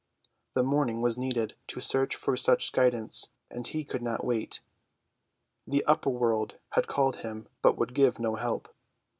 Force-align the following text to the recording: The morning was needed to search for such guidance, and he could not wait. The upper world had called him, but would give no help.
The 0.55 0.63
morning 0.63 1.03
was 1.03 1.15
needed 1.15 1.53
to 1.67 1.79
search 1.79 2.15
for 2.15 2.35
such 2.35 2.71
guidance, 2.71 3.29
and 3.51 3.67
he 3.67 3.83
could 3.83 4.01
not 4.01 4.25
wait. 4.25 4.59
The 5.67 5.85
upper 5.85 6.09
world 6.09 6.57
had 6.71 6.87
called 6.87 7.17
him, 7.17 7.47
but 7.61 7.77
would 7.77 7.93
give 7.93 8.17
no 8.17 8.33
help. 8.33 8.69